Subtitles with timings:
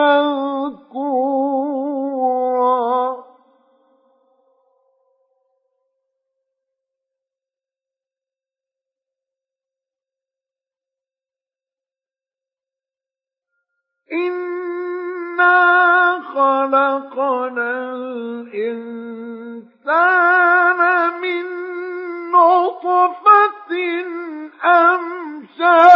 [0.00, 1.60] مذكورا.
[14.12, 15.58] إنا
[16.34, 19.20] خلقنا الإنسان
[21.22, 21.44] من
[22.32, 23.72] نطفة
[24.64, 25.89] أمشاج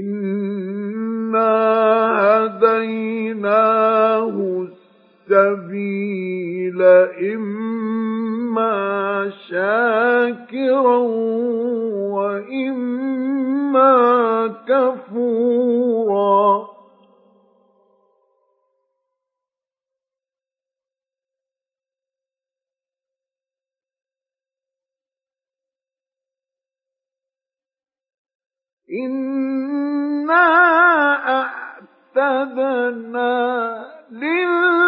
[0.00, 1.52] إنا
[2.46, 4.34] هديناه
[5.30, 6.82] السبيل
[7.32, 8.76] إما
[9.48, 10.96] شاكرا
[12.16, 13.94] وإما
[14.68, 16.46] كفورا
[30.26, 31.46] إنا
[32.16, 33.32] أعتدنا
[34.10, 34.85] للكافرين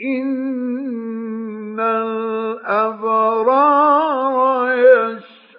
[0.00, 3.34] إن الأبرار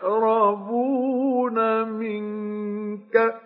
[0.03, 1.57] يشربون
[1.89, 2.25] من
[2.97, 3.45] كأس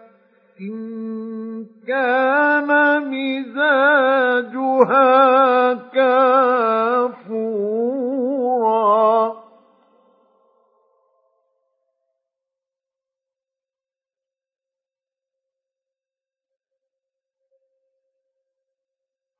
[1.88, 2.70] كان
[3.12, 4.70] مزاجها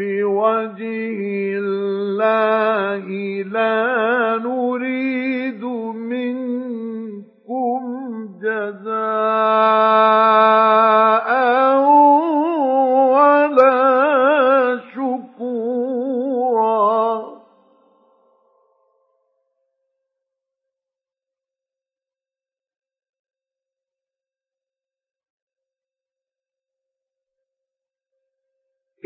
[0.01, 1.19] لوجه
[1.57, 3.05] الله
[3.43, 5.63] لا نريد
[5.95, 7.81] منكم
[8.41, 10.16] جزاء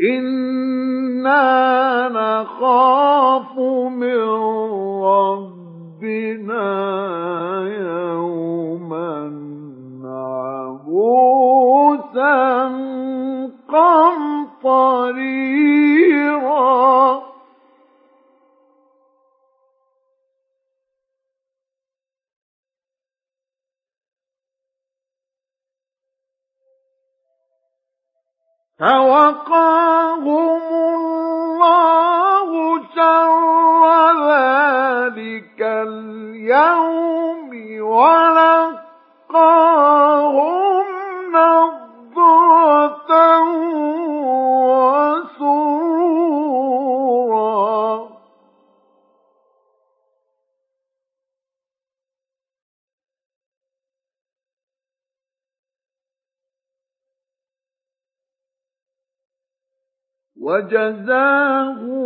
[0.02, 1.42] إنا
[2.08, 3.58] نخاف
[3.88, 4.22] من
[5.04, 6.68] ربنا
[7.80, 9.32] يوما
[10.04, 11.52] عبوسا
[13.68, 15.02] قمطريرا
[28.82, 30.26] فوقاهم
[30.94, 32.48] الله
[32.96, 33.82] شر
[34.26, 37.50] ذلك اليوم
[37.80, 38.31] ولقاهم
[60.42, 62.02] وجزاهم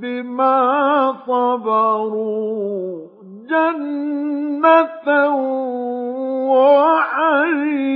[0.00, 3.06] بما صبروا
[3.48, 5.08] جنة
[6.50, 7.86] وحريرا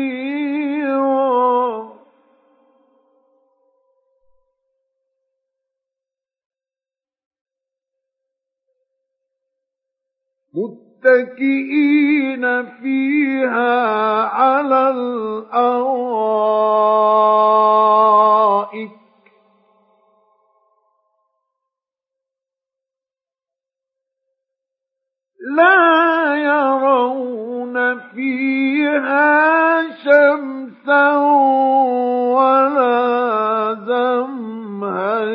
[11.00, 13.82] متكئين فيها
[14.24, 16.00] على الأرائك.
[32.34, 35.30] ولا زمهريرا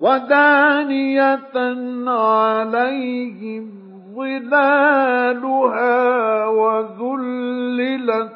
[0.00, 1.54] ودانية
[2.08, 3.64] عليهم
[4.16, 5.96] ظلالها
[6.46, 8.32] وذللت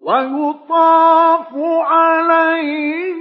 [0.00, 1.48] ويطاف
[1.92, 3.20] عليهم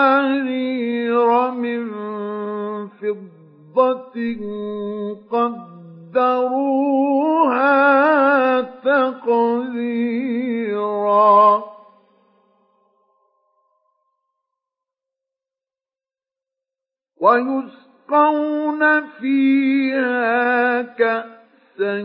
[0.00, 1.90] قوارير من
[2.88, 4.16] فضة
[5.30, 6.40] قدروها
[8.60, 9.90] تقديرا.
[17.20, 22.00] ويسقون فيها كأسا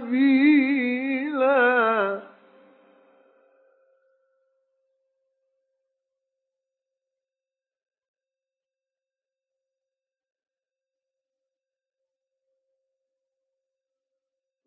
[0.05, 1.55] سلسبيلا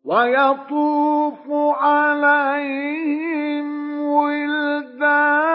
[0.05, 1.49] ويطوف
[1.81, 3.67] عليهم
[3.99, 5.48] ولدان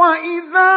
[0.00, 0.72] وإذا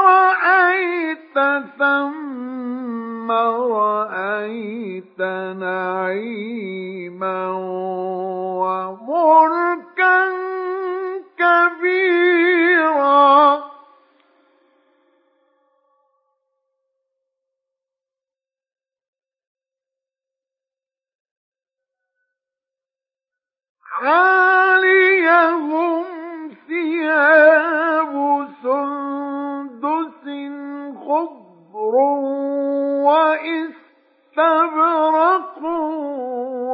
[0.00, 1.36] رأيت
[1.78, 5.20] ثم رأيت
[5.62, 7.40] نعيما
[8.60, 10.18] وملكا
[11.38, 12.54] كبيرا
[24.02, 24.63] عاليهم
[34.34, 35.58] واستبرق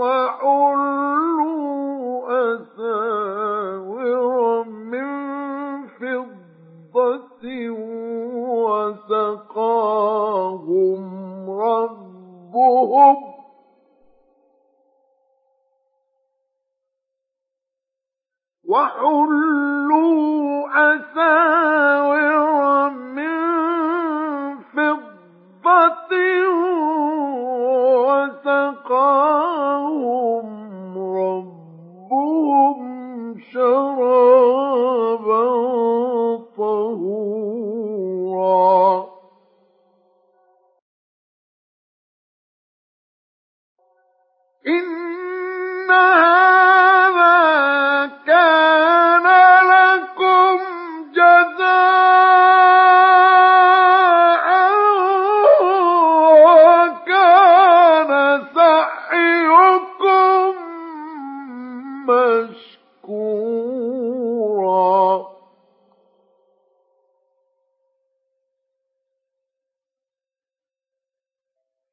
[0.01, 1.00] وحلوا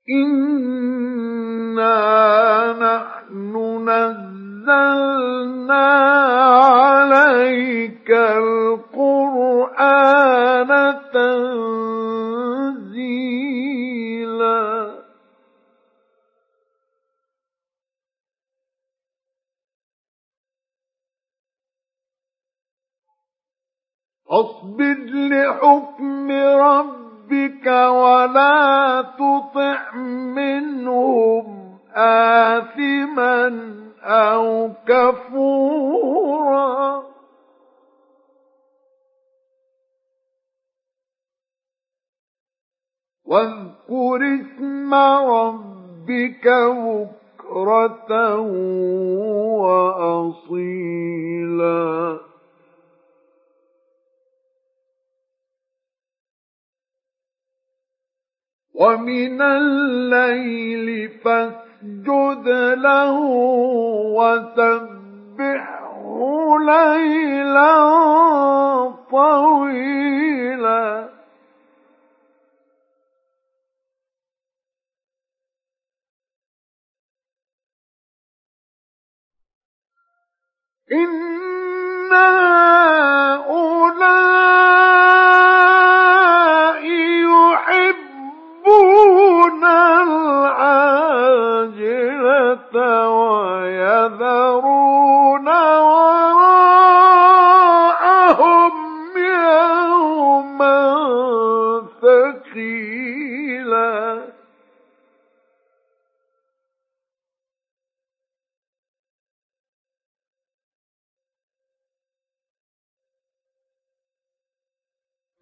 [0.09, 1.97] إنا
[2.73, 3.53] نحن
[3.89, 5.87] نزلنا
[6.47, 9.57] عليك القرآن
[13.17, 14.57] تنزيلا
[24.29, 27.06] اصبر لحكم ربك
[27.67, 29.95] ولا تطع
[30.35, 31.45] منهم
[31.95, 33.47] آثما
[34.03, 35.97] أو كفورا.
[43.25, 45.87] واذكر اسم ربك
[47.47, 48.39] بكرة
[49.63, 50.67] وأصيلا.
[58.87, 63.19] ومن الليل فاسجد له
[64.19, 65.77] وسبحه
[66.59, 67.75] ليلا
[69.11, 71.09] طويلا.
[80.91, 82.13] إن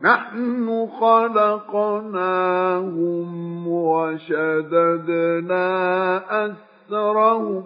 [0.05, 1.67] نحن خلقناهم
[3.67, 5.65] وشددنا
[6.45, 7.63] أسرهم.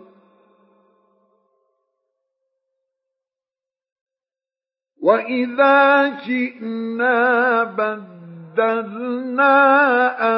[5.02, 9.56] وإذا شئنا بدلنا